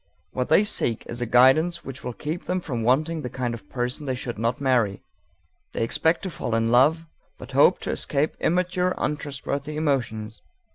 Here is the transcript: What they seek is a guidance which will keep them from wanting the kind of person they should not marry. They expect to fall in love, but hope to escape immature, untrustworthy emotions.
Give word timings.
What 0.31 0.49
they 0.49 0.63
seek 0.63 1.05
is 1.05 1.21
a 1.21 1.27
guidance 1.27 1.85
which 1.85 2.03
will 2.03 2.13
keep 2.13 2.45
them 2.45 2.59
from 2.59 2.81
wanting 2.81 3.21
the 3.21 3.29
kind 3.29 3.53
of 3.53 3.69
person 3.69 4.07
they 4.07 4.15
should 4.15 4.39
not 4.39 4.59
marry. 4.59 5.03
They 5.73 5.83
expect 5.83 6.23
to 6.23 6.31
fall 6.31 6.55
in 6.55 6.71
love, 6.71 7.05
but 7.37 7.51
hope 7.51 7.77
to 7.81 7.91
escape 7.91 8.35
immature, 8.39 8.95
untrustworthy 8.97 9.77
emotions. 9.77 10.41